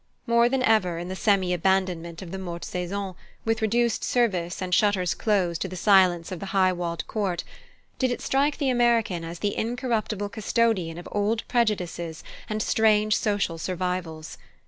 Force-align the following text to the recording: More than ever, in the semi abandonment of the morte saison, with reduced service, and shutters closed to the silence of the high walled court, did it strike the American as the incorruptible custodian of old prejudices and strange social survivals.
More 0.25 0.49
than 0.49 0.63
ever, 0.63 0.97
in 0.97 1.09
the 1.09 1.15
semi 1.15 1.53
abandonment 1.53 2.23
of 2.23 2.31
the 2.31 2.39
morte 2.39 2.65
saison, 2.65 3.13
with 3.45 3.61
reduced 3.61 4.03
service, 4.03 4.59
and 4.59 4.73
shutters 4.73 5.13
closed 5.13 5.61
to 5.61 5.67
the 5.67 5.75
silence 5.75 6.31
of 6.31 6.39
the 6.39 6.47
high 6.57 6.73
walled 6.73 7.05
court, 7.05 7.43
did 7.99 8.09
it 8.09 8.19
strike 8.19 8.57
the 8.57 8.71
American 8.71 9.23
as 9.23 9.37
the 9.37 9.55
incorruptible 9.55 10.29
custodian 10.29 10.97
of 10.97 11.07
old 11.11 11.47
prejudices 11.47 12.23
and 12.49 12.63
strange 12.63 13.15
social 13.15 13.59
survivals. 13.59 14.39